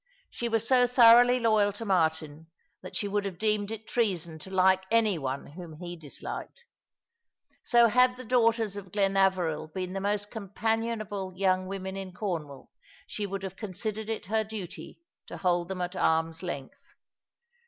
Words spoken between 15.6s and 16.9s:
them at arm's length.